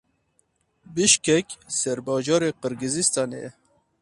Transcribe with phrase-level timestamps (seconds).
[0.93, 1.47] Bişkek
[1.79, 3.49] serbajarê Qirgizistanê ye.